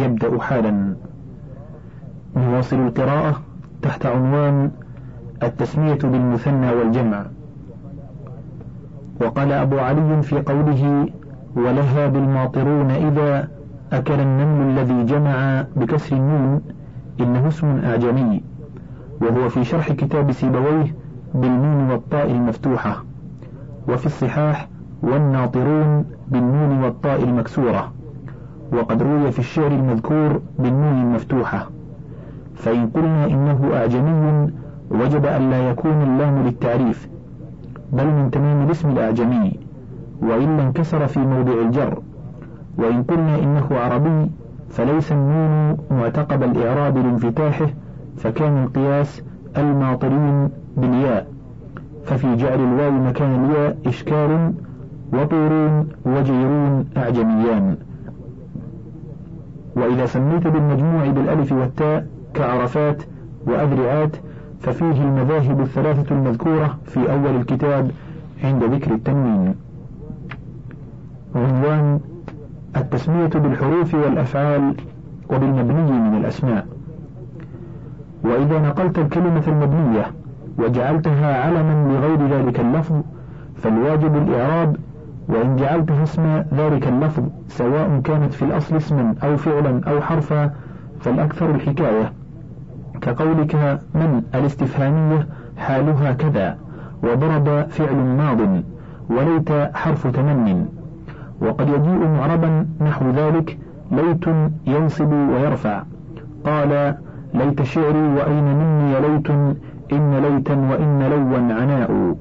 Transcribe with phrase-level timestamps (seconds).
[0.00, 0.94] يبدأ حالا.
[2.36, 3.40] نواصل القراءة
[3.82, 4.70] تحت عنوان
[5.42, 7.26] التسمية بالمثنى والجمع.
[9.20, 11.08] وقال أبو علي في قوله
[11.56, 13.48] ولها بالماطرون إذا
[13.92, 16.60] أكل النمل الذي جمع بكسر النون
[17.20, 18.42] إنه اسم أعجمي.
[19.20, 20.94] وهو في شرح كتاب سيبويه
[21.34, 23.04] بالنون والطاء المفتوحة.
[23.88, 24.68] وفي الصحاح
[25.02, 27.92] والناطرون بالنون والطاء المكسورة
[28.72, 31.70] وقد روي في الشعر المذكور بالنون المفتوحة.
[32.54, 34.50] فإن قلنا إنه أعجمي
[34.90, 37.08] وجب أن لا يكون اللام للتعريف
[37.92, 39.52] بل من تمام الاسم الأعجمي
[40.22, 41.98] وإلا انكسر في موضع الجر.
[42.78, 44.30] وإن قلنا إنه عربي
[44.68, 47.66] فليس النون معتقب الإعراب لانفتاحه
[48.16, 49.22] فكان القياس
[49.56, 51.26] الماطرين بالياء.
[52.04, 54.52] ففي جعل الواو مكان الياء إشكال
[55.12, 57.76] وطورون وجيرون أعجميان.
[59.80, 63.02] وإذا سميت بالمجموع بالألف والتاء كعرفات
[63.46, 64.16] وأذرعات
[64.60, 67.90] ففيه المذاهب الثلاثة المذكورة في أول الكتاب
[68.44, 69.54] عند ذكر التنوين.
[71.34, 72.00] عنوان
[72.76, 74.74] التسمية بالحروف والأفعال
[75.30, 76.66] وبالمبني من الأسماء.
[78.24, 80.06] وإذا نقلت الكلمة المبنية
[80.58, 83.00] وجعلتها علما لغير ذلك اللفظ
[83.56, 84.76] فالواجب الإعراب
[85.30, 90.50] وإن جعلتها اسم ذلك اللفظ سواء كانت في الأصل اسما أو فعلا أو حرفا
[91.00, 92.12] فالأكثر الحكاية.
[93.00, 95.26] كقولك من الاستفهامية
[95.58, 96.56] حالها كذا
[97.02, 98.40] وضرب فعل ماض
[99.10, 100.66] وليت حرف تمن.
[101.40, 103.58] وقد يجيء معربا نحو ذلك
[103.90, 104.24] ليت
[104.66, 105.82] ينصب ويرفع.
[106.46, 106.94] قال
[107.34, 109.30] ليت شعري وأين مني ليت
[109.92, 112.16] إن ليتا وإن لوا عناء.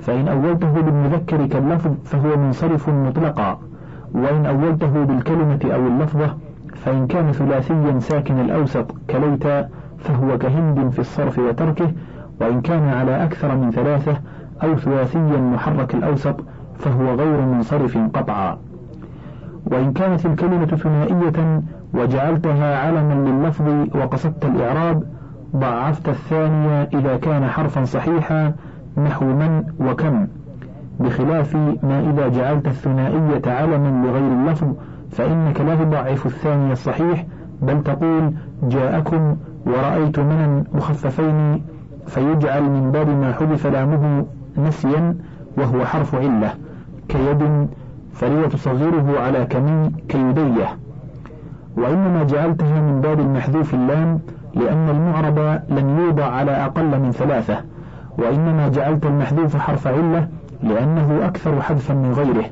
[0.00, 3.58] فإن أولته بالمذكر كاللفظ فهو منصرف مطلقا
[4.14, 6.36] وإن أولته بالكلمة أو اللفظة
[6.74, 9.44] فإن كان ثلاثيا ساكن الأوسط كليت
[9.98, 11.92] فهو كهند في الصرف وتركه
[12.40, 14.16] وإن كان على أكثر من ثلاثة
[14.62, 16.36] أو ثلاثيا محرك الأوسط
[16.78, 18.58] فهو غير منصرف قطعا.
[19.66, 21.62] وإن كانت الكلمة ثنائية
[21.94, 25.02] وجعلتها علما لللفظ وقصدت الإعراب
[25.56, 28.52] ضعفت الثانية إذا كان حرفا صحيحا
[28.96, 30.26] نحو من وكم
[31.00, 34.68] بخلاف ما إذا جعلت الثنائية علما لغير اللفظ
[35.10, 37.26] فإنك لا تضعف الثاني الصحيح
[37.62, 39.36] بل تقول جاءكم
[39.66, 41.62] ورأيت من مخففين
[42.06, 44.26] فيجعل من باب ما حذف لامه
[44.58, 45.16] نسيا
[45.56, 46.54] وهو حرف علة
[47.08, 47.68] كيد
[48.12, 50.76] فلي تصغره على كمي كيديه.
[51.76, 54.20] وإنما جعلتها من باب المحذوف اللام
[54.54, 57.56] لأن المعرب لم يوضع على أقل من ثلاثة.
[58.20, 60.28] وإنما جعلت المحذوف حرف علة
[60.62, 62.44] لأنه أكثر حذفا من غيره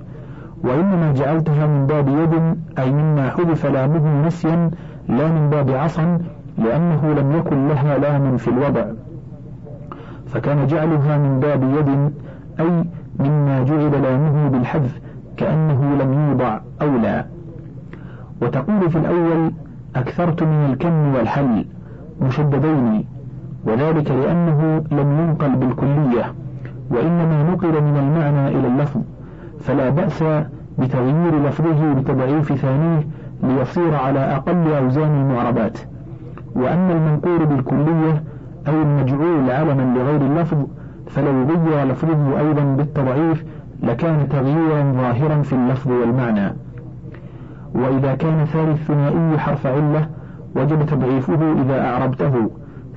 [0.64, 4.70] وإنما جعلتها من باب يد أي مما حذف لامه نسيا
[5.08, 6.18] لا من باب عصا
[6.58, 8.84] لأنه لم يكن لها لام في الوضع.
[10.26, 12.12] فكان جعلها من باب يد
[12.60, 12.84] أي
[13.18, 15.00] مما جعل لامه بالحذف
[15.36, 17.24] كأنه لم يوضع أولى
[18.42, 19.52] وتقول في الأول
[19.96, 21.64] أكثرت من الكم والحل
[22.20, 23.04] مشددين
[23.68, 26.34] وذلك لأنه لم ينقل بالكلية
[26.90, 29.00] وإنما نقل من المعنى إلى اللفظ
[29.60, 30.24] فلا بأس
[30.78, 33.06] بتغيير لفظه بتضعيف ثانية
[33.42, 35.78] ليصير على أقل أوزان المعربات.
[36.54, 38.22] وأما المنقول بالكلية
[38.68, 40.58] أو المجعول علما لغير اللفظ
[41.06, 43.44] فلو غير لفظه أيضا بالتضعيف
[43.82, 46.52] لكان تغييرا ظاهرا في اللفظ والمعنى.
[47.74, 50.08] وإذا كان ثاني الثنائي حرف علة
[50.56, 52.50] وجب تضعيفه إذا أعربته.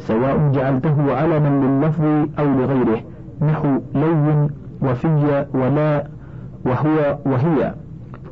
[0.07, 2.03] سواء جعلته علما لللفظ
[2.39, 3.01] أو لغيره.
[3.41, 4.49] نحو لي
[4.81, 6.03] وفي ولا
[6.65, 7.73] وهو وهي.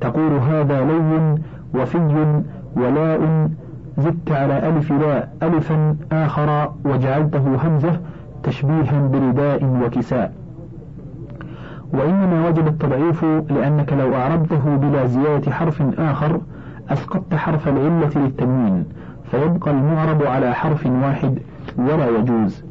[0.02, 1.38] تقول هذا لي
[1.76, 2.42] وفي
[2.76, 3.50] ولاء.
[3.98, 6.72] زدت على ألف لا ألفا آخر.
[6.86, 8.00] وجعلته همزة
[8.44, 10.34] تشبيها برداء وكساء.
[11.94, 16.42] وإنما وجب التضعيف لأنك لو أعربته بلا زيادة حرف آخر
[16.90, 18.86] أسقطت حرف العلة للتنوين.
[19.32, 21.40] فيبقى المعرب على حرف واحد.
[21.78, 22.64] ولا يجوز.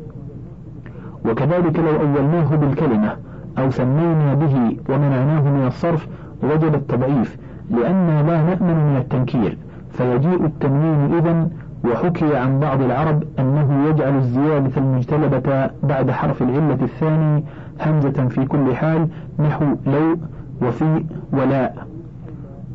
[1.24, 3.16] وكذلك لو أولناه بالكلمة
[3.58, 6.08] أو سمينا به ومنعناه من الصرف
[6.42, 7.36] وجب التضعيف
[7.70, 9.58] لأننا لا نأمن من التنكير
[9.92, 11.48] فيجيء التنوين إذا
[11.84, 17.44] وحكي عن بعض العرب أنه يجعل الزيادة المجتلبة بعد حرف العلة الثاني
[17.86, 19.08] همزة في كل حال
[19.38, 20.16] نحو لو
[20.62, 21.86] وفي ولاء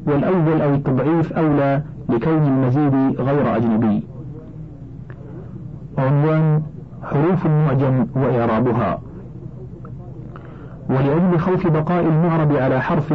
[0.07, 4.03] والأول أو التضعيف أولى لكون المزيد غير أجنبي.
[7.33, 8.99] حروف المعجم وإعرابها.
[10.89, 13.13] ولأجل خوف بقاء المعرب على حرف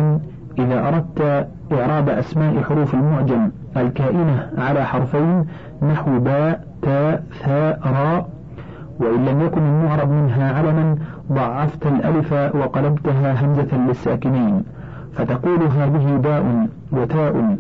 [0.59, 5.47] إذا أردت إعراب أسماء حروف المعجم الكائنة على حرفين
[5.83, 8.29] نحو باء تاء ثاء راء
[9.01, 10.97] وإن لم يكن المعرب منها علما
[11.33, 14.65] ضعفت الألف وقلبتها همزة للساكنين.
[15.13, 17.57] فتقول هذه باء وتاء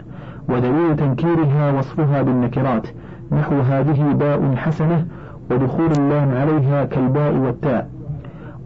[0.49, 2.87] ودليل تنكيرها وصفها بالنكرات.
[3.33, 5.07] نحو هذه باء حسنة
[5.51, 7.89] ودخول اللام عليها كالباء والتاء.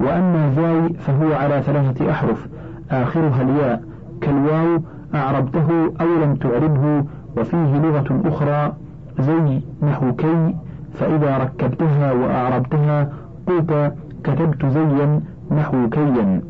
[0.01, 2.49] وأما زاي فهو على ثلاثة أحرف
[2.91, 3.83] آخرها الياء.
[4.21, 4.81] كالواو
[5.15, 7.05] أعربته أو لم تعربه
[7.37, 8.73] وفيه لغة أخرى
[9.19, 10.55] زي نحو كي
[10.95, 13.09] فإذا ركبتها وأعربتها
[13.47, 13.93] قلت
[14.25, 15.21] كتبت زيا
[15.51, 16.41] نحو كيا.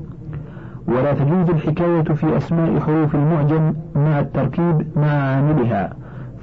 [0.89, 5.91] ولا تجوز الحكاية في أسماء حروف المعجم مع التركيب مع عاملها.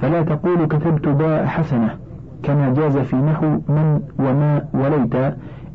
[0.02, 1.90] فلا تقول كتبت باء حسنة.
[2.44, 5.16] كما جاز في نحو من وما وليت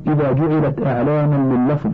[0.07, 1.91] إذا جعلت أعلاما لللفظ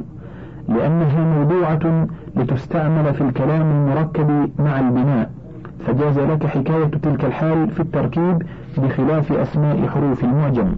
[0.68, 2.06] لأنها موضوعة
[2.36, 5.30] لتستعمل في الكلام المركب مع البناء
[5.86, 8.42] فجاز لك حكاية تلك الحال في التركيب
[8.78, 10.72] بخلاف أسماء حروف المعجم.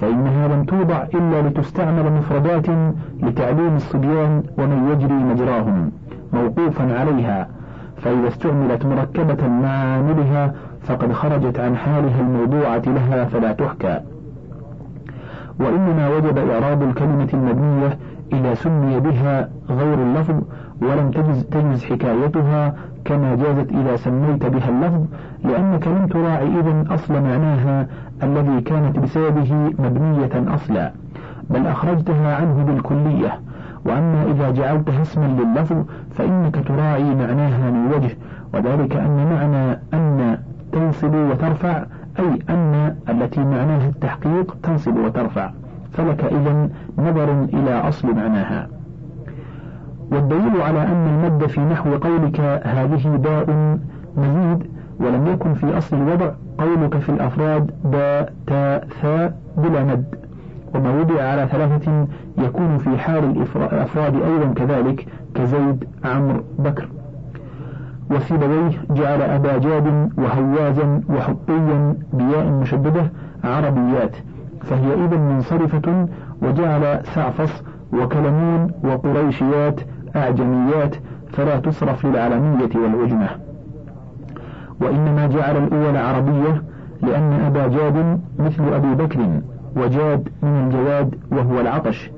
[0.00, 2.66] فإنها لم توضع إلا لتستعمل مفردات
[3.22, 5.90] لتعليم الصبيان ومن يجري مجراهم
[6.32, 7.48] موقوفا عليها
[7.96, 10.54] فإذا استعملت مركبة مع عاملها
[10.86, 14.00] فقد خرجت عن حالها الموضوعة لها فلا تحكى.
[15.60, 17.98] وإنما وجب إعراب الكلمة المبنية
[18.32, 20.42] إذا سمي بها غير اللفظ
[20.82, 22.74] ولم تجز, تجز حكايتها
[23.04, 25.04] كما جازت إذا سميت بها اللفظ
[25.44, 27.86] لأنك لم تراعي إذن أصل معناها
[28.22, 30.92] الذي كانت بسببه مبنية أصلا
[31.50, 33.40] بل أخرجتها عنه بالكلية.
[33.86, 38.16] وأما إذا جعلتها اسما لللفظ فإنك تراعي معناها من وجه
[38.54, 40.38] وذلك أن معنى أن
[40.76, 41.84] تنصب وترفع
[42.18, 45.50] أي أن التي معناها التحقيق تنصب وترفع.
[45.92, 46.68] فلك إذا
[46.98, 48.68] نظر إلى أصل معناها.
[50.12, 53.78] والدليل على أن المد في نحو قولك هذه باء
[54.16, 54.66] مزيد
[55.00, 60.14] ولم يكن في أصل الوضع قولك في الأفراد باء تاء ثاء بلا مد.
[60.74, 62.06] وما وضع على ثلاثة
[62.38, 66.88] يكون في حال الأفراد أيضا كذلك كزيد عمرو بكر.
[68.10, 73.12] وسيبويه جعل أبا جاد وهوازا وحطيا بياء مشددة
[73.44, 74.16] عربيات
[74.62, 76.08] فهي إذا منصرفة
[76.42, 77.62] وجعل سعفص
[77.92, 79.80] وكلمون وقريشيات
[80.16, 80.96] أعجميات
[81.32, 83.28] فلا تصرف للعلمية والعجمة
[84.80, 86.62] وإنما جعل الأول عربية
[87.02, 89.20] لأن أبا جاد مثل أبي بكر
[89.76, 92.10] وجاد من الجواد وهو العطش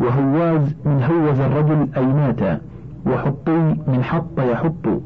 [0.00, 2.60] وهواز من هوز الرجل أي مات
[3.06, 5.00] وحطي من حط يحط.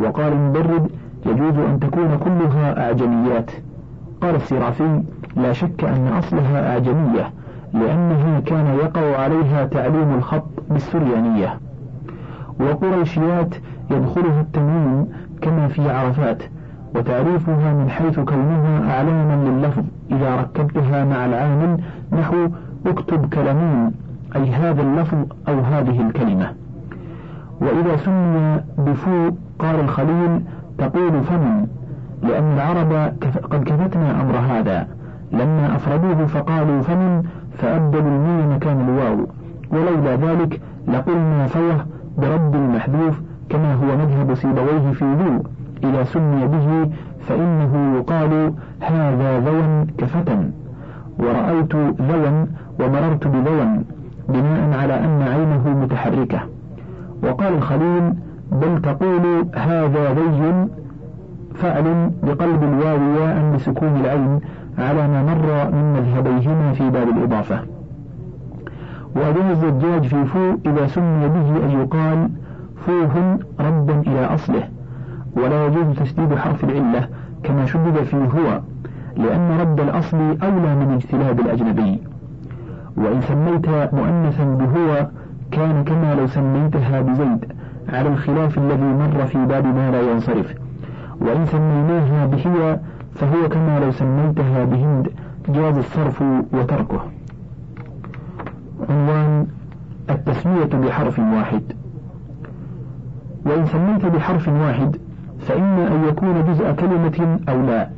[0.00, 0.90] وقال المبرد
[1.26, 3.50] يجوز أن تكون كلها أعجميات.
[4.22, 5.02] قال السرافي
[5.36, 7.30] لا شك أن أصلها أعجمية
[7.74, 11.58] لأنه كان يقع عليها تعليم الخط بالسريانية.
[12.60, 13.54] وقريشيات
[13.90, 15.06] يدخلها التنوين
[15.42, 16.42] كما في عرفات
[16.94, 21.80] وتعريفها من حيث كونها أعلاما لللفظ إذا ركبتها مع العامل
[22.12, 22.48] نحو
[22.86, 23.92] اكتب كلمون
[24.36, 25.18] أي هذا اللفظ
[25.48, 26.52] أو هذه الكلمة.
[27.60, 29.30] وإذا سمي بفو
[29.62, 30.42] قال الخليل
[30.78, 31.66] تقول فمن
[32.22, 32.92] لأن العرب
[33.50, 34.86] قد كفتنا أمر هذا.
[35.32, 37.22] لما أفردوه فقالوا فمن
[37.58, 39.26] فأبدلوا الميم مكان الواو.
[39.70, 41.86] ولولا ذلك لقلنا فوه
[42.18, 45.42] برد المحذوف كما هو مذهب سيبويه في ذو
[45.84, 46.90] إذا سمي به
[47.28, 50.36] فإنه يقال هذا ذوى كفتى
[51.18, 52.46] ورأيت ذوى
[52.80, 53.84] ومررت بذوى
[54.28, 56.40] بناء على أن عينه متحركة.
[57.22, 58.14] وقال الخليل
[58.52, 60.68] بل تقول هذا ذي
[61.54, 64.40] فعل بقلب الواو ياء بسكون العين
[64.78, 67.58] على ما مر من مذهبيهما في باب الإضافة.
[69.16, 72.28] وأداء الزجاج في فو إذا سمي به أن يقال
[72.86, 74.68] فوه ردا إلى أصله
[75.36, 77.08] ولا يجوز تشديد حرف العلة
[77.42, 78.60] كما شدد في هو
[79.16, 82.00] لأن رد الأصل أولى من اجتلاب الأجنبي.
[82.96, 85.06] وإن سميت مؤنثا بهو
[85.50, 87.51] كان كما لو سميتها بزيد.
[87.88, 90.54] على الخلاف الذي مر في باب ما لا ينصرف.
[91.20, 92.78] وإن سميناها بهي
[93.14, 95.08] فهو كما لو سميتها بهند
[95.48, 96.22] جاز الصرف
[96.52, 97.00] وتركه.
[98.90, 99.46] عنوان
[100.10, 101.62] التسمية بحرف واحد.
[103.46, 104.96] وإن سميت بحرف واحد
[105.40, 107.88] فإما أن يكون جزء كلمة أو لا.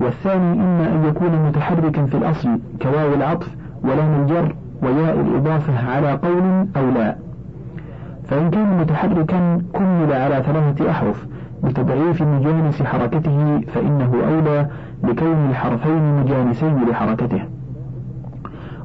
[0.00, 6.66] والثاني إما أن يكون متحركا في الأصل كواو العطف ولام الجر وياء الإضافة على قول
[6.76, 7.16] أو لا.
[8.28, 11.26] فإن كان متحركا كمل على ثلاثة أحرف
[11.64, 14.66] بتضعيف مجانس حركته فإنه أولى
[15.04, 17.42] لكون الحرفين مجانسين لحركته.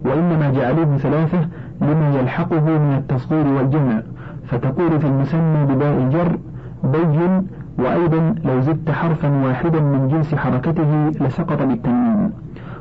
[0.06, 1.48] وإنما جعلوه ثلاثة
[1.82, 4.02] لما يلحقه من التصغير والجمع
[4.48, 6.38] فتقول في المسمى بباء الجر
[6.84, 7.48] بين
[7.80, 12.32] وأيضا لو زدت حرفا واحدا من جنس حركته لسقط بالتنوين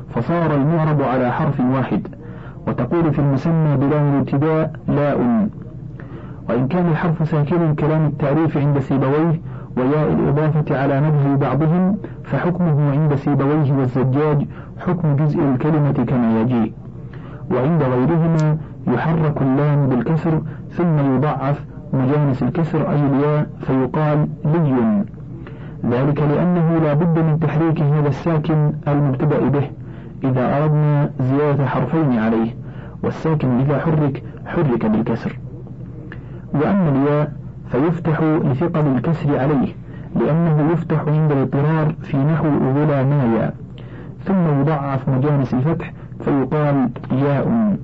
[0.09, 2.07] فصار المعرب على حرف واحد.
[2.67, 5.47] وتقول في المسمى بلام الابتداء لاء.
[6.49, 9.41] وإن كان الحرف ساكنا كلام التعريف عند سيبويه
[9.77, 14.47] وياء الإضافة على مذهب بعضهم فحكمه عند سيبويه والزجاج
[14.87, 16.73] حكم جزء الكلمة كما يجيء.
[17.51, 18.57] وعند غيرهما
[18.87, 25.03] يحرك اللام بالكسر ثم يضعف مجانس الكسر أي الياء فيقال لي.
[25.85, 29.69] ذلك لأنه لا بد من تحريك هذا الساكن المبتدأ به
[30.23, 32.51] إذا أردنا زيادة حرفين عليه
[33.03, 35.40] والساكن إذا حرك حرك بالكسر.
[36.53, 37.31] وأما الياء
[37.71, 39.75] فيفتح لثقل الكسر عليه
[40.15, 43.53] لأنه يفتح عند الاضطرار في نحو ظلامايا
[44.25, 47.77] ثم يضعف مجانس الفتح فيقال ياء.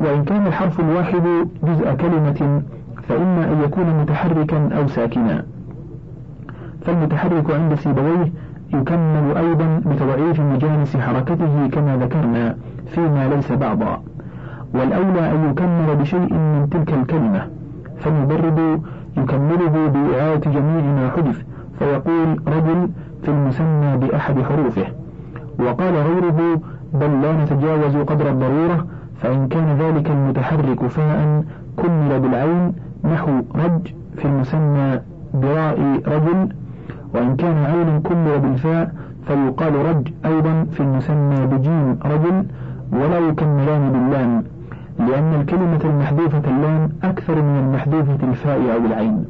[0.00, 1.22] وإن كان الحرف الواحد
[1.62, 2.62] جزء كلمة
[3.08, 5.44] فإما أن يكون متحركا أو ساكنا.
[6.82, 8.32] فالمتحرك عند سيبويه
[8.74, 13.97] يكمل أيضا بتضعيف مجانس حركته كما ذكرنا فيما ليس بعضا.
[14.74, 17.46] والأولى أن يكمل بشيء من تلك الكلمة
[17.98, 18.82] فالمبرد
[19.16, 21.38] يكمله بإعادة جميع ما حدث
[21.78, 22.88] فيقول رجل
[23.22, 24.86] في المسمى بأحد حروفه
[25.58, 26.60] وقال غيره
[26.94, 28.86] بل لا نتجاوز قدر الضرورة
[29.22, 31.44] فإن كان ذلك المتحرك فاء
[31.78, 32.72] كمل بالعين
[33.04, 35.00] نحو رج في المسمى
[35.34, 36.48] براء رجل
[37.14, 38.92] وإن كان عين كمل بالفاء
[39.26, 42.44] فيقال رج أيضا في المسمى بجيم رجل
[42.92, 44.44] ولا يكملان باللام.
[44.98, 49.24] لأن الكلمة المحذوفة اللام أكثر من المحذوفة الفاء أو العين.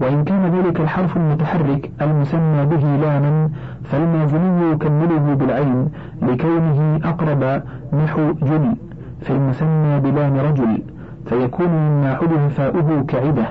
[0.00, 3.50] وإن كان ذلك الحرف المتحرك المسمى به لاما
[3.84, 5.88] فالمازني يكمله بالعين
[6.22, 7.62] لكونه أقرب
[8.04, 8.74] نحو جل
[9.20, 10.82] في المسمى بلام رجل
[11.26, 13.46] فيكون مما حدث فاؤه كعدة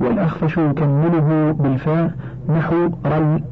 [0.00, 2.10] والأخفش يكمله بالفاء
[2.48, 3.42] نحو رل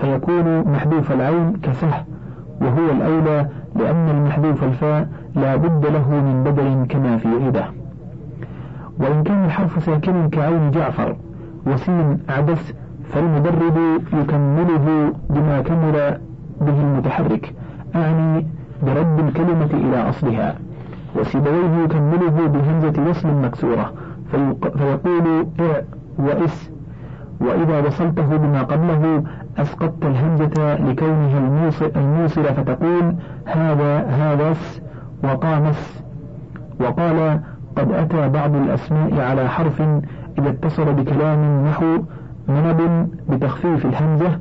[0.00, 2.04] فيكون محذوف العين كسه
[2.60, 7.64] وهو الأولى لأن المحذوف الفاء لا بد له من بدل كما في عدة
[8.98, 11.16] وإن كان الحرف ساكنا كعين جعفر
[11.66, 12.74] وسين عدس
[13.12, 13.78] فالمبرد
[14.12, 16.18] يكمله بما كمل
[16.60, 17.54] به المتحرك
[17.94, 18.46] أعني
[18.82, 20.54] برد الكلمة إلى أصلها.
[21.16, 23.92] وسيبويه يكمله بهمزة وصل مكسورة
[24.30, 25.82] فيقول إع
[26.18, 26.70] وإس.
[27.40, 29.22] وإذا وصلته بما قبله
[29.58, 33.14] أسقطت الهمزة لكونها الموصل, الموصل فتقول
[33.44, 34.80] هذا هذاس
[35.24, 36.02] وقامس
[36.80, 37.40] وقال
[37.76, 39.80] قد أتى بعض الأسماء على حرف
[40.38, 41.98] إذا اتصل بكلام نحو
[42.48, 44.38] منب بتخفيف الهمزة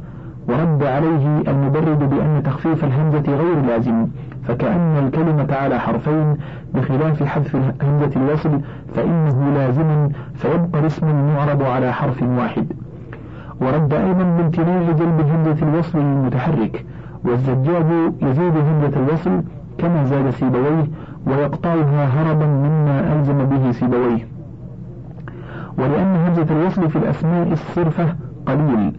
[0.50, 4.08] ورد عليه المبرد بأن تخفيف الهمزة غير لازم
[4.48, 6.38] فكأن الكلمة على حرفين
[6.74, 8.60] بخلاف حذف همزة الوصل
[8.96, 12.65] فإنه لازم فيبقى الاسم المعرب على حرف واحد.
[13.62, 16.86] ورد أيضا بامتناع جلب همزة الوصل للمتحرك
[17.24, 17.86] والزجاج
[18.22, 19.44] يزيد همزة الوصل
[19.77, 20.88] كما زاد سيبويه
[21.27, 24.27] ويقطعها هربا مما ألزم به سيبويه.
[25.77, 28.15] ولأن همزة الوصل في الأسماء الصرفة
[28.46, 28.96] قليل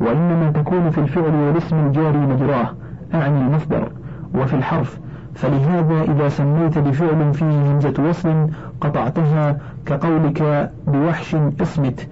[0.00, 2.68] وإنما تكون في الفعل والاسم الجاري مجراه
[3.14, 3.88] أعني المصدر.
[4.34, 5.00] وفي الحرف
[5.34, 8.46] فلهذا إذا سميت بفعل فيه همزة وصل
[8.80, 12.08] قطعتها كقولك بوحش اسمت.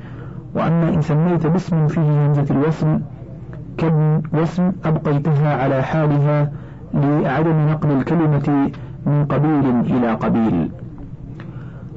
[0.54, 3.00] وأما إن سميت باسم فيه همزة الوصل
[3.78, 6.52] كابن واسم أبقيتها على حالها
[6.96, 8.70] لعدم نقل الكلمة
[9.06, 10.70] من قبيل إلى قبيل.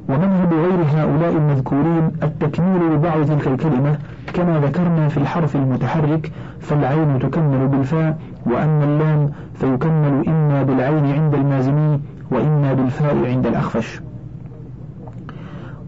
[0.08, 3.98] ومنهج غير هؤلاء المذكورين التكميل لبعض تلك الكلمة
[4.34, 12.00] كما ذكرنا في الحرف المتحرك فالعين تكمل بالفاء وأما اللام فيكمل إما بالعين عند المازني
[12.30, 14.00] وإما بالفاء عند الأخفش.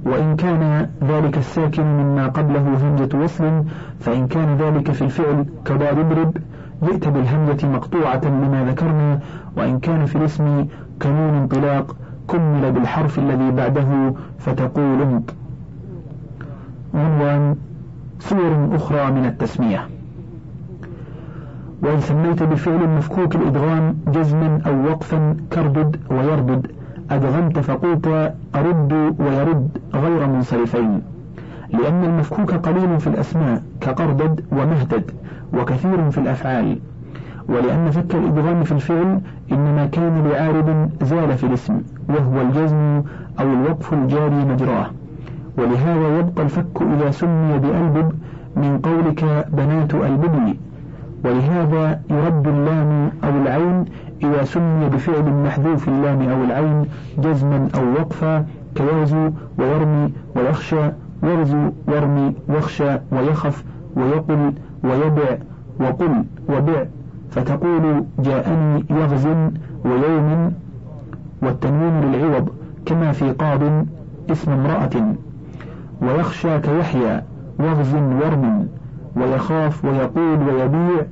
[0.04, 3.64] وإن كان ذلك الساكن مما قبله همزة وصل
[4.00, 6.36] فإن كان ذلك في الفعل كبار اضرب
[6.82, 9.20] جئت بالهمزة مقطوعة لما ذكرنا
[9.56, 10.66] وإن كان في الاسم
[11.02, 11.96] كنون انطلاق
[12.28, 15.34] كمل بالحرف الذي بعده فتقول انط.
[16.94, 17.56] عنوان
[18.20, 19.88] صور أخرى من التسمية.
[21.82, 26.66] وإن سميت بفعل مفكوك الإدغام جزما أو وقفا كردد ويردد
[27.10, 31.02] أدغمت فقلت أرد ويرد غير منصرفين.
[31.72, 35.10] لأن المفكوك قليل في الأسماء كقردد ومهدد
[35.54, 36.78] وكثير في الأفعال.
[37.48, 39.20] ولأن فك الإدغام في الفعل
[39.52, 43.02] إنما كان لعارض زال في الاسم وهو الجزم
[43.40, 44.86] أو الوقف الجاري مجراه.
[45.58, 48.12] ولهذا يبقى الفك إذا سمي بألبب
[48.56, 50.54] من قولك بنات الببل
[51.24, 53.84] ولهذا يرد اللام أو العين
[54.22, 56.84] إذا سمي بفعل محذوف اللام أو العين
[57.18, 60.90] جزما أو وقفا كيازو ويرمي ويخشى
[61.22, 63.64] واغزو وارمي واخشى ويخف
[63.96, 64.52] ويقل
[64.84, 65.38] ويبع
[65.80, 66.84] وقل وبع.
[67.30, 69.26] فتقول جاءني يغز
[69.84, 70.52] ويوم
[71.42, 72.48] والتنوين للعوض
[72.86, 73.60] كما في قاض
[74.30, 75.14] اسم امرأة.
[76.02, 77.22] ويخشى كيحيى
[77.58, 78.68] وغز ورم.
[79.16, 81.02] ويخاف ويقول ويبيع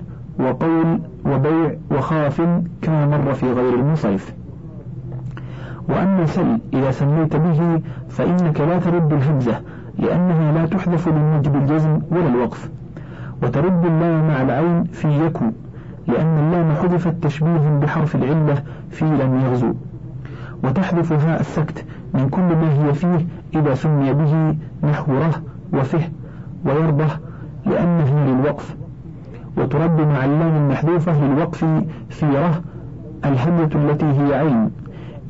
[0.40, 2.43] وقول وبيع وخاف
[2.83, 4.35] كما مر في غير المنصرف
[5.88, 9.61] وأما سل إذا سميت به فإنك لا ترد الهمزة
[10.00, 12.71] لأنها لا تحذف للنجب الجزم ولا الوقف.
[13.42, 15.45] وترد اللام مع العين في يكو
[16.09, 19.73] لأن اللام حذفت تشبيه بحرف العلة في لم يغزو.
[20.64, 24.57] وتحذف هاء السكت من كل ما هي فيه إذا سمي به
[24.90, 25.42] نحو ره
[25.73, 26.09] وفه
[26.64, 27.09] ويربه
[27.66, 28.76] لأنه للوقف.
[29.57, 31.64] وترد مع اللام المحذوفة للوقف
[32.09, 32.61] في ره
[33.25, 34.71] الهمزة التي هي عين.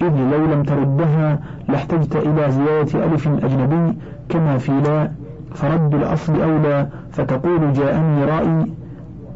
[0.03, 3.99] إذ لو لم تردها لاحتجت إلى زيادة ألف أجنبي
[4.31, 5.11] كما في لا
[5.55, 8.67] فرد الأصل أولى فتقول جاءني رأي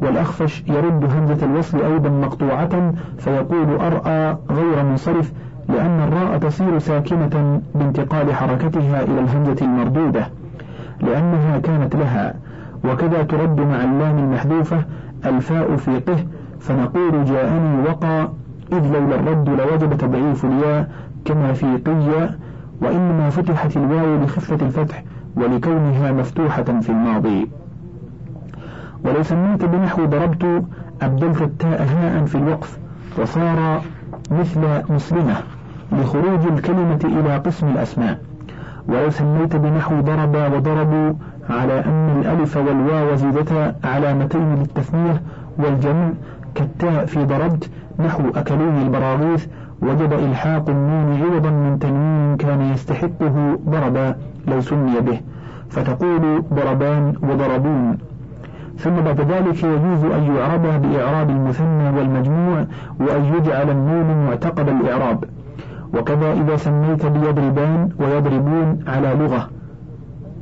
[0.01, 5.31] والأخفش يرد همزة الوصل أيضا مقطوعة فيقول أرأى غير منصرف
[5.69, 10.27] لأن الراء تصير ساكنة بانتقال حركتها إلى الهمزة المردودة
[11.01, 12.33] لأنها كانت لها.
[12.85, 14.83] وكذا ترد مع اللام المحذوفة
[15.25, 16.17] الفاء في قه
[16.59, 18.29] فنقول جاءني وقى
[18.71, 20.89] إذ لولا الرد لوجب تضعيف الياء
[21.25, 22.37] كما في قيا
[22.81, 25.03] وإنما فتحت الواو لخفة الفتح
[25.35, 27.47] ولكونها مفتوحة في الماضي.
[29.05, 30.63] ولو سميت بنحو ضربت
[31.01, 32.77] أبدلت التاء هاء في الوقف
[33.17, 33.81] وصار
[34.31, 35.35] مثل مسلمة
[35.91, 38.19] لخروج الكلمة إلى قسم الأسماء.
[38.87, 41.13] ولو سميت بنحو ضرب وضربوا
[41.49, 45.21] على أن الألف والواو زيدتا علامتين للتثنية
[45.57, 46.09] والجمع
[46.55, 49.47] كالتاء في ضربت نحو أكلوني البراغيث
[49.81, 54.15] وجب إلحاق النون عوضا من تنوين كان يستحقه ضربا
[54.47, 55.19] لو سمي به.
[55.69, 57.97] فتقول ضربان وضربون.
[58.77, 62.65] ثم بعد ذلك يجوز أن يعرب بإعراب المثنى والمجموع
[62.99, 65.23] وأن يجعل النون معتقد الإعراب.
[65.93, 69.49] وكذا إذا سميت بيضربان ويضربون على لغة.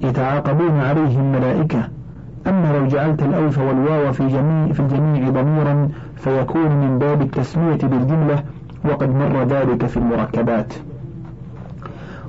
[0.01, 1.87] يتعاقبون عليهم ملائكة
[2.47, 8.43] أما لو جعلت الألف والواو في جميع في الجميع ضميرا فيكون من باب التسمية بالجملة
[8.85, 10.73] وقد مر ذلك في المركبات.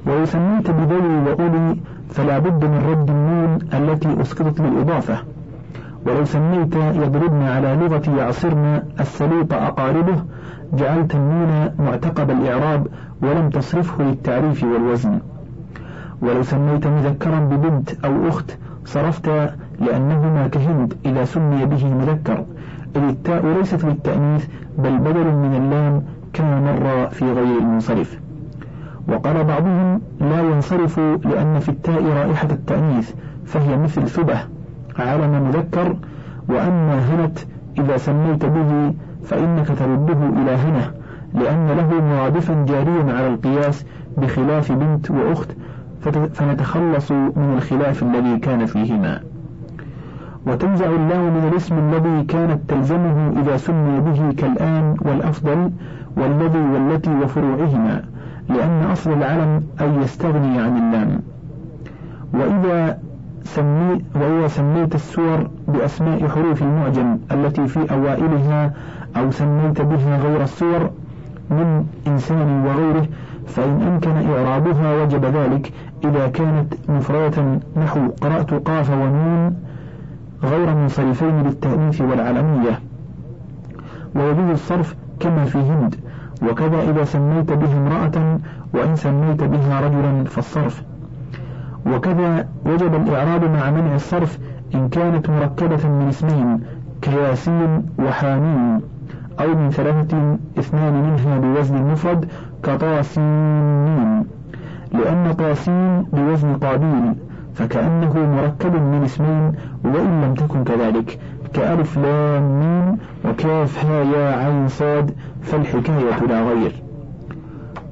[0.07, 1.77] ولو سميت بذوي وأولي
[2.11, 5.19] فلا بد من رد النون التي أسقطت بالإضافة.
[6.07, 10.25] ولو سميت يضربن على لغة يعصرن السليط أقاربه
[10.73, 12.87] جعلت النون معتقب الإعراب
[13.23, 15.19] ولم تصرفه للتعريف والوزن.
[16.23, 19.27] ولو سميت مذكرا ببنت أو أخت صرفت
[19.81, 22.45] لأنهما كهند إذا سمي به مذكر.
[22.97, 24.47] إذ التاء ليست للتأنيث
[24.79, 26.03] بل بدل من اللام
[26.35, 28.19] كما مر في غير المنصرف
[29.09, 33.13] وقال بعضهم لا ينصرف لأن في التاء رائحة التأنيث
[33.47, 34.39] فهي مثل ثبة
[34.99, 35.97] علم مذكر
[36.49, 37.39] وأما هنت
[37.79, 38.95] إذا سميت به
[39.25, 40.91] فإنك ترده إلى هنة
[41.35, 43.85] لأن له مرادفا جاريا على القياس
[44.19, 45.49] بخلاف بنت وأخت
[46.35, 49.21] فنتخلص من الخلاف الذي كان فيهما.
[50.47, 55.71] وتنزع الله من الاسم الذي كانت تلزمه إذا سمي به كالآن والأفضل
[56.17, 58.03] والذي والتي وفروعهما
[58.49, 61.21] لأن أصل العلم أن يستغني عن اللام.
[62.35, 62.99] وإذا
[63.45, 68.73] سمي وإذا سميت السور بأسماء حروف المعجم التي في أوائلها
[69.17, 70.91] أو سميت بها غير السور
[71.51, 73.07] من إنسان وغيره
[73.47, 75.73] فإن أمكن إعرابها وجب ذلك.
[76.05, 79.57] إذا كانت مفردة نحو قرأت قاف ونون
[80.45, 82.81] غير منصرفين للتأنيث والعلمية.
[84.15, 85.95] ويجوز الصرف كما في هند.
[86.43, 88.39] وكذا إذا سميت به امرأة
[88.75, 90.83] وإن سميت بها رجلا فالصرف.
[91.87, 94.39] وكذا وجب الإعراب مع منع الصرف
[94.75, 96.61] إن كانت مركبة من اسمين
[97.03, 98.81] كياسين وحامين
[99.41, 102.29] أو من ثلاثة اثنان منها بوزن المفرد
[102.63, 104.25] كطاسين
[104.93, 107.15] لأن طاسين بوزن قابيل
[107.55, 109.53] فكأنه مركب من اسمين
[109.85, 111.19] وإن لم تكن كذلك.
[111.55, 116.73] كألف لام ميم وكاف ها يا عين صاد فالحكاية لا غير.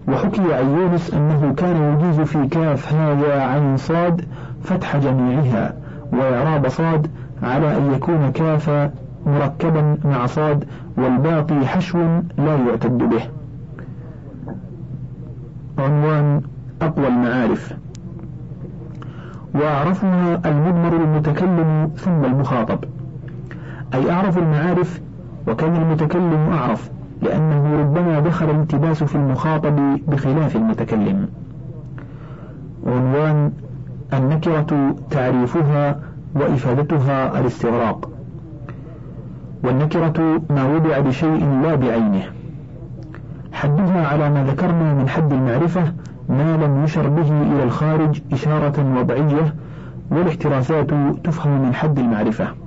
[0.09, 4.25] وحكي عن يونس أنه كان يجيز في كاف ها يا عين صاد
[4.63, 5.75] فتح جميعها
[6.13, 7.11] وإعراب صاد
[7.43, 8.91] على أن يكون كاف
[9.27, 10.65] مركبا مع صاد
[10.97, 11.99] والباقي حشو
[12.39, 13.23] لا يعتد به.
[15.79, 16.41] عنوان
[16.83, 17.75] أقوى المعارف.
[19.55, 22.85] وأعرفها المضمر المتكلم ثم المخاطب.
[23.95, 25.01] أي أعرف المعارف
[25.49, 26.91] وكان المتكلم أعرف
[27.23, 31.29] لأنه ربما دخل الالتباس في المخاطب بخلاف المتكلم.
[32.87, 33.53] عنوان
[34.13, 36.01] النكرة تعريفها
[36.35, 38.11] وإفادتها الاستغراق.
[39.65, 42.23] والنكرة ما وضع بشيء لا بعينه.
[43.53, 45.93] حدها على ما ذكرنا من حد المعرفة
[46.29, 49.55] ما لم يشر به إلى الخارج إشارة وضعية
[50.11, 50.91] والاحترازات
[51.25, 52.62] تفهم من حد المعرفة.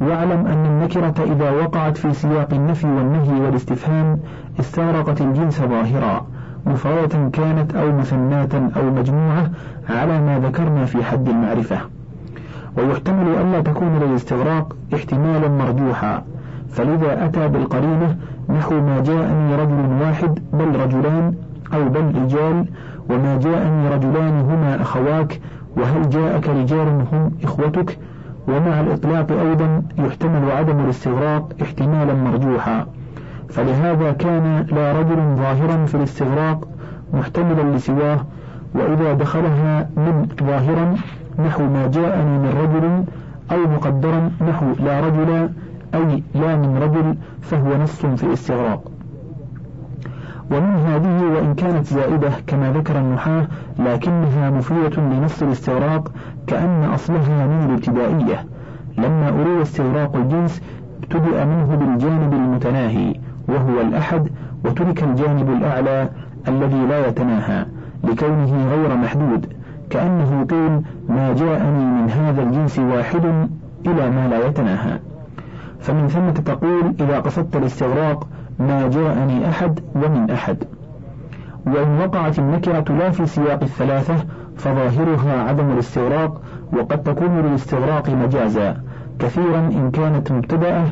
[0.00, 4.18] واعلم أن النكرة إذا وقعت في سياق النفي والنهي والاستفهام
[4.60, 6.26] استغرقت الجنس ظاهرا
[6.66, 9.50] مفردة كانت أو مثناة أو مجموعة
[9.90, 11.78] على ما ذكرنا في حد المعرفة.
[12.78, 16.22] ويحتمل ألا تكون للاستغراق احتمالا مرجوحا
[16.70, 18.16] فلذا أتى بالقرينة
[18.48, 21.34] نحو ما جاءني رجل واحد بل رجلان
[21.74, 22.66] أو بل رجال
[23.10, 25.40] وما جاءني رجلان هما أخواك
[25.76, 27.98] وهل جاءك رجال هم إخوتك؟
[28.48, 32.86] ومع الإطلاق أيضا يحتمل عدم الاستغراق احتمالا مرجوحا.
[33.48, 36.68] فلهذا كان لا رجل ظاهرا في الاستغراق
[37.12, 38.20] محتملا لسواه
[38.74, 40.94] وإذا دخلها من ظاهرا
[41.46, 43.04] نحو ما جاءني من رجل
[43.52, 45.50] أو مقدرا نحو لا رجل
[45.94, 48.95] أي لا من رجل فهو نص في الاستغراق.
[50.50, 53.46] ومن هذه وإن كانت زائدة كما ذكر النحاة
[53.78, 56.12] لكنها مفيدة لنص الاستغراق
[56.46, 58.44] كأن أصلها من الابتدائية.
[58.98, 60.62] لما أريد استغراق الجنس
[61.02, 63.14] ابتدأ منه بالجانب المتناهي
[63.48, 64.28] وهو الأحد
[64.64, 66.08] وترك الجانب الأعلى
[66.48, 67.66] الذي لا يتناهى
[68.04, 69.46] لكونه غير محدود
[69.90, 73.24] كأنه قيل ما جاءني من هذا الجنس واحد
[73.86, 74.98] إلى ما لا يتناهى
[75.80, 78.26] فمن ثم تقول إذا قصدت الاستغراق
[78.58, 80.56] ما جاءني أحد ومن أحد.
[81.66, 84.14] وإن وقعت النكرة لا في سياق الثلاثة
[84.56, 86.40] فظاهرها عدم الاستغراق
[86.72, 88.76] وقد تكون للاستغراق مجازا.
[89.18, 90.84] كثيرا إن كانت مبتدأة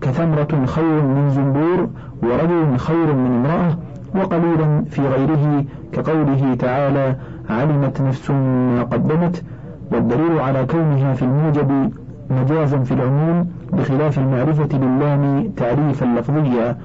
[0.00, 1.88] كثمرة خير من زنبور
[2.22, 3.76] ورجل خير من امرأة
[4.14, 7.16] وقليلا في غيره كقوله تعالى
[7.50, 9.44] علمت نفس ما قدمت
[9.92, 11.92] والدليل على كونها في الموجب
[12.36, 16.76] مجازا في العموم بخلاف المعرفة باللام تعريفا لفظيا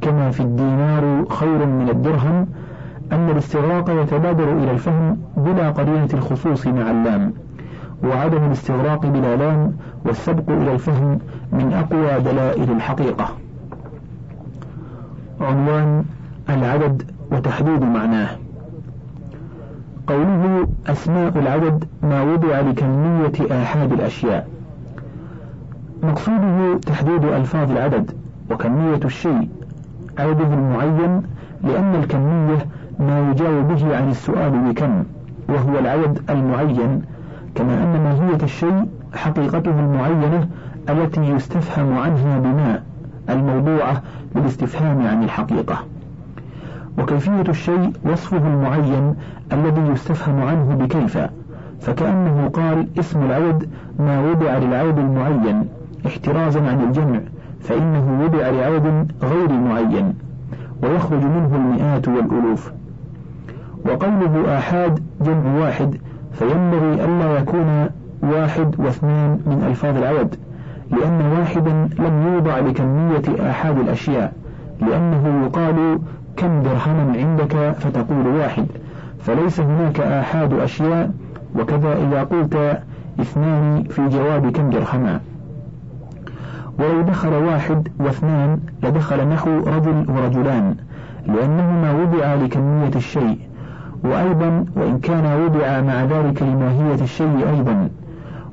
[0.00, 2.46] كما في الدينار خير من الدرهم
[3.12, 7.32] أن الاستغراق يتبادر إلى الفهم بلا قرينة الخصوص مع اللام
[8.04, 9.72] وعدم الاستغراق بلا لام
[10.04, 11.18] والسبق إلى الفهم
[11.52, 13.28] من أقوى دلائل الحقيقة.
[15.40, 16.04] عنوان
[16.50, 18.28] العدد وتحديد معناه.
[20.06, 24.48] قوله أسماء العدد ما وضع لكمية آحاد الأشياء.
[26.02, 28.10] مقصوده تحديد ألفاظ العدد
[28.50, 29.48] وكمية الشيء
[30.18, 31.22] عدده المعين
[31.64, 32.66] لأن الكمية
[32.98, 35.04] ما يجاوب به عن السؤال بكم
[35.48, 37.02] وهو العدد المعين
[37.54, 40.48] كما أن ماهية الشيء حقيقته المعينة
[40.88, 42.82] التي يستفهم عنها بما
[43.30, 44.02] الموضوعة
[44.36, 45.78] للاستفهام عن الحقيقة.
[46.98, 49.14] وكيفية الشيء وصفه المعين
[49.52, 51.18] الذي يستفهم عنه بكيف
[51.80, 55.64] فكأنه قال اسم العدد ما وضع للعدد المعين.
[56.06, 57.20] احترازا عن الجمع
[57.60, 60.14] فإنه وضع لعدد غير معين
[60.82, 62.72] ويخرج منه المئات والألوف.
[63.84, 65.96] وقوله آحاد جمع واحد
[66.32, 67.88] فينبغي ألا يكون
[68.22, 70.34] واحد واثنان من ألفاظ العدد
[70.90, 74.32] لأن واحدا لم يوضع لكمية آحاد الأشياء
[74.80, 75.98] لأنه يقال
[76.36, 78.66] كم درهما عندك فتقول واحد
[79.18, 81.10] فليس هناك آحاد أشياء
[81.58, 82.80] وكذا إذا قلت
[83.20, 85.20] اثنان في جواب كم درهما.
[86.80, 90.74] ولو دخل واحد واثنان لدخل نحو رجل ورجلان
[91.26, 93.38] لأنهما وضعا لكمية الشيء
[94.04, 97.88] وأيضا وإن كان وضع مع ذلك لماهية الشيء أيضا.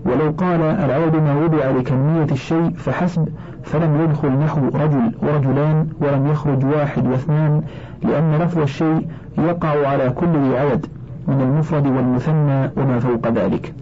[0.05, 3.27] ولو قال العدد ما وضع لكمية الشيء فحسب
[3.63, 7.61] فلم يدخل نحو رجل ورجلان ولم يخرج واحد واثنان
[8.03, 10.85] لأن لفظ الشيء يقع على كل ذي عدد
[11.27, 13.73] من المفرد والمثنى وما فوق ذلك.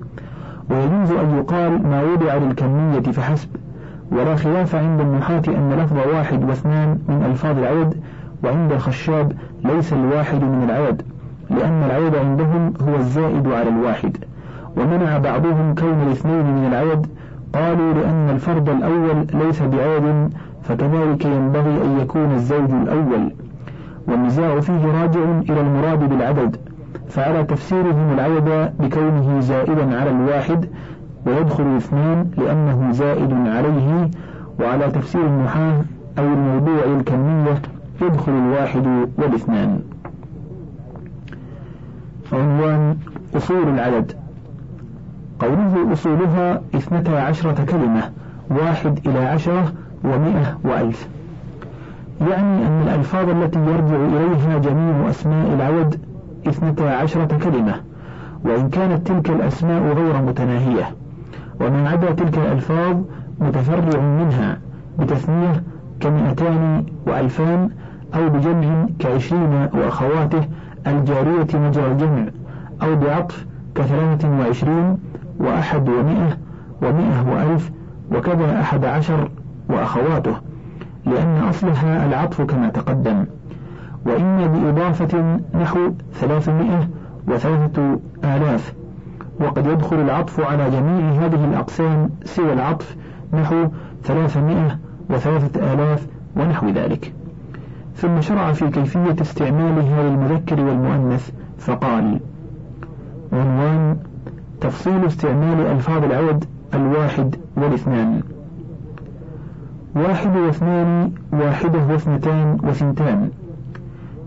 [0.70, 3.50] ويجوز أن يقال ما وضع للكمية فحسب.
[4.12, 7.94] ولا خلاف عند النحاة أن لفظ واحد واثنان من ألفاظ العدد
[8.44, 9.32] وعند الخشاب
[9.64, 11.02] ليس الواحد من العدد
[11.50, 14.18] لأن العدد عندهم هو الزائد على الواحد
[14.78, 17.08] ومنع بعضهم كون الاثنين من العدد
[17.54, 23.32] قالوا لأن الفرد الأول ليس بعدد فكذلك ينبغي أن يكون الزوج الأول.
[24.08, 26.58] والنزاع فيه راجع إلى المراد بالعدد
[27.10, 30.66] فعلى تفسيرهم العدد بكونه زائدا على الواحد
[31.26, 34.10] ويدخل الاثنان لأنه زائد عليه
[34.60, 35.82] وعلى تفسير النحاة
[36.20, 37.62] أو الموضوع الكمية
[38.02, 39.82] يدخل الواحد والاثنان.
[42.34, 42.98] عنوان
[43.36, 44.12] أصول العدد.
[45.40, 48.12] قوله أصولها اثنتا عشرة كلمة
[48.50, 51.08] واحد إلى عشرة ومئة وألف.
[52.22, 56.00] يعني أن الألفاظ التي يرجع إليها جميع أسماء العدد
[56.48, 57.76] اثنتا عشرة كلمة
[58.44, 61.05] وإن كانت تلك الأسماء غير متناهية.
[61.62, 62.98] وما عدا تلك الألفاظ
[63.40, 64.58] متفرع منها
[65.00, 65.64] بتثنية
[66.00, 67.70] كمئتان وألفان
[68.16, 70.48] أو بجمع كعشرين وأخواته
[70.88, 72.26] الجارية مجرى الجمع
[72.84, 74.98] أو بعطف كثلاثة وعشرين
[75.40, 76.38] وأحد ومئة
[76.82, 77.72] ومئة وألف
[78.12, 79.30] وكذا أحد عشر
[79.70, 80.36] وأخواته
[81.06, 83.26] لأن أصلها العطف كما تقدم.
[84.06, 85.80] وإن بإضافة نحو
[86.14, 86.88] ثلاثمائة
[87.28, 88.74] وثلاثة آلاف
[89.40, 92.96] وقد يدخل العطف على جميع هذه الأقسام سوى العطف
[93.34, 93.68] نحو
[94.04, 97.14] ثلاثمائة وثلاثة آلاف ونحو ذلك.
[97.96, 102.20] ثم شرع في كيفية استعمالها للمذكر والمؤنث فقال
[103.34, 103.98] عنوان
[104.62, 108.22] تفصيل استعمال ألفاظ العدد الواحد والاثنان.
[109.96, 112.58] واحد واثنان واحدة واثنتان.
[112.64, 113.30] وثنتان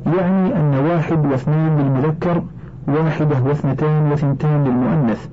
[0.06, 2.42] يعني أن واحد واثنان للمذكر
[2.88, 5.28] واحدة واثنتان وثنتان للمؤنث.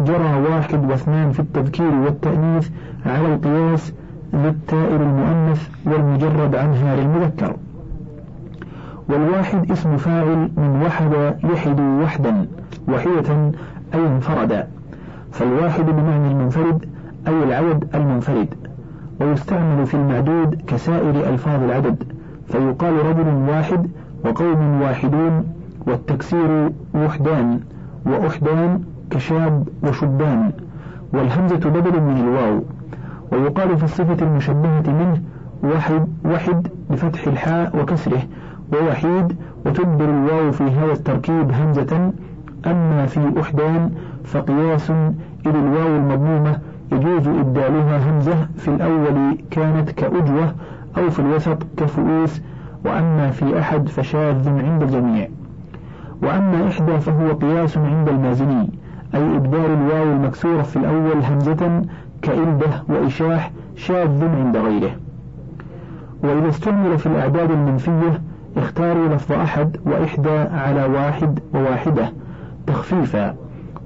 [0.00, 2.68] جرى واحد واثنان في التذكير والتأنيث
[3.06, 3.92] على القياس
[4.32, 7.56] للتائر المؤنث والمجرد عنها للمذكر.
[9.08, 12.46] والواحد اسم فاعل من وحد يحد وحدا
[12.88, 13.52] وحية
[13.94, 14.68] أي انفردا
[15.32, 16.84] فالواحد بمعنى المنفرد
[17.28, 18.48] أي العدد المنفرد.
[19.20, 22.02] ويستعمل في المعدود كسائر ألفاظ العدد.
[22.48, 23.90] فيقال رجل واحد
[24.24, 25.44] وقوم واحدون
[25.86, 27.60] والتكسير وحدان
[28.06, 30.50] وأحدان كشاب وشبان
[31.12, 32.62] والهمزة بدل من الواو
[33.32, 35.22] ويقال في الصفة المشبهة منه
[35.62, 38.22] واحد وحد بفتح الحاء وكسره
[38.72, 39.36] ووحيد
[39.66, 42.12] وتدبر الواو في هذا التركيب همزة
[42.66, 43.90] أما في أحدان
[44.24, 44.90] فقياس
[45.46, 46.58] إذ الواو المضمومة
[46.92, 50.54] يجوز إبدالها همزة في الأول كانت كأجوة
[50.98, 52.40] أو في الوسط كفؤوس
[52.84, 55.28] وأما في أحد فشاذ عند الجميع.
[56.22, 58.70] وأما إحدى فهو قياس عند المازني
[59.14, 61.82] أي إبدال الواو المكسورة في الأول همزة
[62.22, 64.90] كإلبة وإشاح شاذ عند غيره.
[66.22, 68.20] وإذا استعمل في الأعداد المنفية
[68.56, 72.12] اختاروا لفظ أحد وإحدى على واحد وواحدة
[72.66, 73.34] تخفيفا.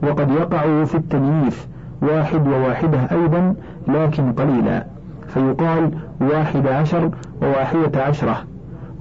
[0.02, 1.66] وقد يقع في التمييز
[2.02, 3.54] واحد وواحدة أيضا
[3.88, 4.86] لكن قليلا.
[5.28, 5.90] فيقال
[6.20, 7.10] واحد عشر
[7.42, 8.36] وواحدة عشرة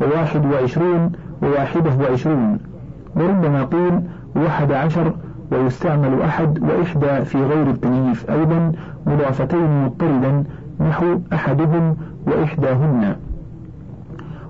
[0.02, 1.12] وواحد وعشرون
[1.44, 2.71] وواحدة وعشرون.
[3.16, 4.02] وربما قيل
[4.36, 5.14] واحد عشر
[5.52, 8.72] ويستعمل أحد وإحدى في غير التنييف أيضا
[9.06, 10.44] مضافتين مضطردا
[10.80, 11.98] نحو أحدهم
[12.28, 13.16] وإحداهن.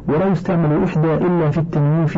[0.07, 2.17] ولا يستعمل إحدى إلا في التنييف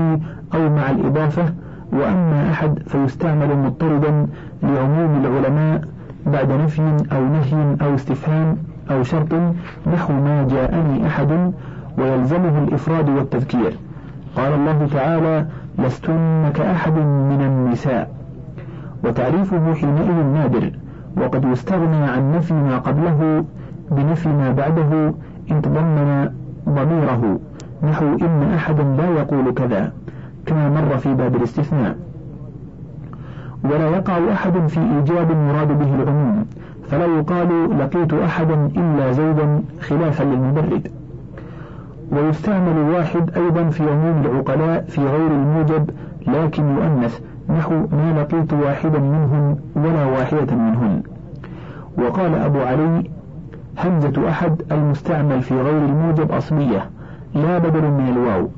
[0.55, 1.53] أو مع الإضافة.
[1.93, 4.27] وأما أحد فيستعمل مضطردا
[4.63, 5.81] لعموم العلماء
[6.25, 8.57] بعد نفي أو نهي أو استفهام
[8.91, 9.33] أو شرط
[9.93, 11.53] نحو ما جاءني أحد
[11.97, 13.77] ويلزمه الإفراد والتذكير.
[14.35, 15.45] قال الله تعالى
[15.79, 16.93] لستن كأحد
[17.31, 18.11] من النساء.
[19.03, 20.71] وتعريفه حينئذ نادر
[21.17, 23.45] وقد يستغنى عن نفي ما قبله
[23.91, 25.13] بنفي ما بعده
[25.51, 26.29] إن تضمن
[26.69, 27.39] ضميره.
[27.83, 29.91] نحو إن أحدا لا يقول كذا
[30.45, 31.95] كما مر في باب الاستثناء.
[33.63, 36.45] ولا يقع أحد في إيجاب مراد به العموم
[36.87, 40.91] فلا يقال لقيت أحدا إلا زيدا خلافا للمبرد.
[42.13, 45.89] ويستعمل واحد أيضا في عموم العقلاء في غير الموجب
[46.27, 51.01] لكن يؤنث نحو ما لقيت واحدا منهم ولا واحدة منهن
[51.97, 53.03] وقال أبو علي
[53.85, 56.89] همزة أحد المستعمل في غير الموجب أصلية
[57.35, 58.49] لا بدل من الواو.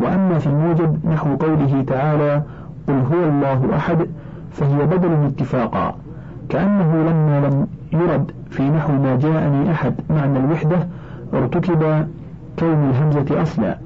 [0.00, 2.42] وأما في الموجب نحو قوله تعالى
[2.88, 4.06] قل هو الله أحد
[4.52, 5.94] فهي بدل اتفاقا.
[6.48, 10.76] كأنه لما لم يرد في نحو ما جاءني أحد معنى الوحدة
[11.34, 12.06] ارتكب
[12.58, 13.76] كون الهمزة أصلا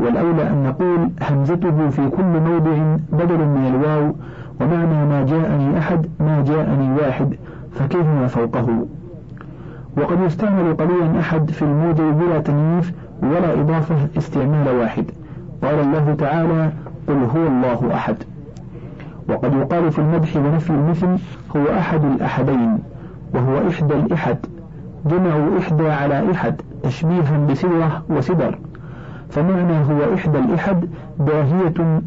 [0.00, 4.14] والأولى أن نقول همزته في كل موضع بدل من الواو
[4.60, 7.34] ومعنى ما جاءني أحد ما جاءني واحد
[7.72, 8.86] فكيف ما فوقه؟
[9.96, 15.04] وقد يستعمل قليلا أحد في الموجب بلا تنييف ولا إضافة استعمال واحد.
[15.62, 16.72] قال الله تعالى
[17.08, 18.16] قل هو الله أحد
[19.28, 21.16] وقد يقال في المدح ونفي المثل
[21.56, 22.78] هو أحد الأحدين
[23.34, 24.38] وهو إحدى الإحد
[25.06, 28.58] جمعوا إحدى على إحد تشبيها بسدرة وسدر.
[29.30, 32.00] فمعنى هو إحدى الإحد باهية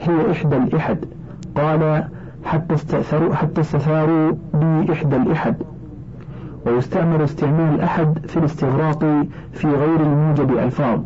[0.00, 0.98] هي إحدى الإحد.
[1.56, 2.04] قال
[2.44, 5.56] حتى استأثروا حتى استثاروا بإحدى الإحد.
[6.66, 8.98] ويستعمل استعمال أحد في الاستغراق
[9.52, 11.00] في غير الموجب ألفاظ.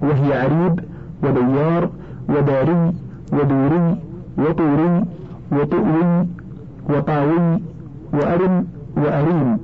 [0.00, 0.80] وهي عريب
[1.22, 1.88] وديار
[2.28, 2.92] وداري
[3.32, 3.96] ودوري
[4.38, 5.04] وطوري
[5.52, 6.26] وطؤوي
[6.90, 7.60] وطاوي
[8.12, 9.58] وأرم وأريم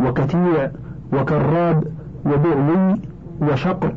[0.00, 0.70] وكتيع
[1.12, 1.84] وكراب
[2.26, 3.00] وبعوي
[3.40, 3.92] وشقر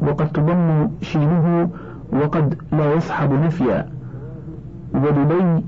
[0.00, 1.68] وقد تضم شينه
[2.12, 3.88] وقد لا يصحب نفيا.
[4.94, 5.64] ودبي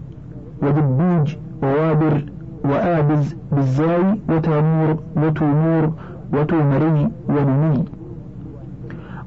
[0.63, 2.25] ودبيج ووابر
[2.65, 5.93] وآبز بالزاي وتامور وتومور
[6.33, 7.85] وتومري ونمي.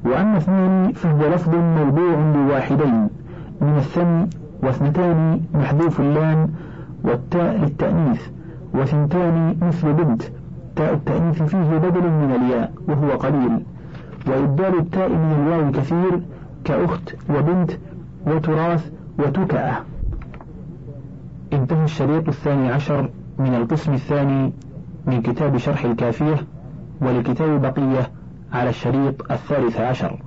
[0.04, 3.08] وأما اثنان فهو لفظ موضوع لواحدين.
[3.60, 4.28] من الثني
[4.62, 6.48] واثنتان محذوف اللام
[7.04, 8.22] والتاء للتأنيث
[8.74, 10.22] وثنتان مثل بنت.
[10.76, 13.62] تاء التأنيث فيه بدل من الياء وهو قليل.
[14.26, 16.20] وإبدال التاء من الواو كثير
[16.64, 17.70] كأخت وبنت
[18.26, 19.76] وتراث وتكأة.
[21.52, 24.52] انتهى الشريط الثاني عشر من القسم الثاني
[25.06, 26.46] من كتاب شرح الكافية
[27.00, 28.10] ولكتاب بقية
[28.52, 30.22] على الشريط الثالث عشر.